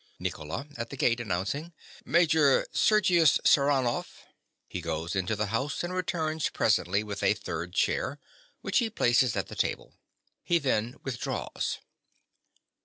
[0.17, 0.65] NICOLA.
[0.77, 1.73] (at the gate, announcing).
[2.03, 4.23] Major Sergius Saranoff!
[4.73, 8.19] (_He goes into the house and returns presently with a third chair,
[8.61, 9.93] which he places at the table.
[10.41, 11.77] He then withdraws.